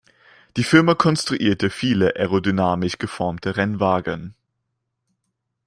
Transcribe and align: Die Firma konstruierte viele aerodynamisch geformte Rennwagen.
Die 0.57 0.63
Firma 0.63 0.95
konstruierte 0.95 1.69
viele 1.69 2.15
aerodynamisch 2.15 2.97
geformte 2.97 3.55
Rennwagen. 3.55 4.33